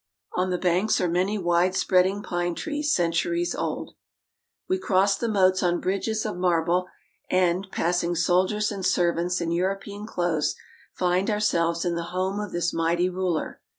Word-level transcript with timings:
On 0.33 0.49
the 0.49 0.57
banks 0.57 0.99
are 0.99 1.07
many 1.07 1.37
widespreading 1.37 2.23
pine 2.23 2.55
trees 2.55 2.91
centuries 2.91 3.53
old. 3.53 3.93
We 4.67 4.79
cross 4.79 5.15
the 5.15 5.27
moats 5.29 5.61
on 5.61 5.79
bridges 5.79 6.25
of 6.25 6.37
marble, 6.37 6.87
and, 7.29 7.67
passing 7.71 8.15
soldiers 8.15 8.71
and 8.71 8.83
servants 8.83 9.41
in 9.41 9.51
European 9.51 10.07
clothes, 10.07 10.55
find 10.95 11.29
ourselves 11.29 11.85
in 11.85 11.93
the 11.93 12.05
home 12.17 12.39
of 12.39 12.51
this 12.51 12.73
mighty 12.73 13.11
ruler. 13.11 13.61